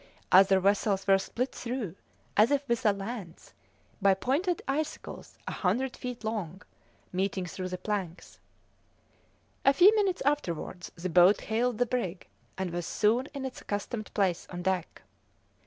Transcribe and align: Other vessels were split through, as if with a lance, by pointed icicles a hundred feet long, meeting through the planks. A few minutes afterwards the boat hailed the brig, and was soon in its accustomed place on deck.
Other 0.31 0.59
vessels 0.59 1.05
were 1.05 1.19
split 1.19 1.51
through, 1.51 1.95
as 2.35 2.49
if 2.49 2.67
with 2.67 2.83
a 2.87 2.91
lance, 2.91 3.53
by 4.01 4.15
pointed 4.15 4.63
icicles 4.67 5.37
a 5.47 5.51
hundred 5.51 5.95
feet 5.95 6.23
long, 6.23 6.63
meeting 7.13 7.45
through 7.45 7.67
the 7.67 7.77
planks. 7.77 8.39
A 9.63 9.73
few 9.73 9.95
minutes 9.95 10.23
afterwards 10.25 10.91
the 10.95 11.07
boat 11.11 11.41
hailed 11.41 11.77
the 11.77 11.85
brig, 11.85 12.25
and 12.57 12.71
was 12.71 12.87
soon 12.87 13.27
in 13.35 13.45
its 13.45 13.61
accustomed 13.61 14.11
place 14.15 14.47
on 14.49 14.63
deck. 14.63 15.03